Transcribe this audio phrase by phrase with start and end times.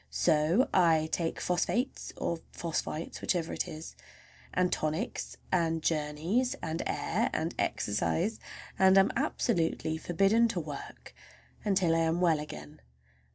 [0.09, 3.95] So I take phosphates or phosphites—whichever it is,
[4.51, 8.39] and tonics, and journeys, and air, and exercise,
[8.79, 11.13] and am absolutely forbidden to "work"
[11.63, 12.81] until I am well again.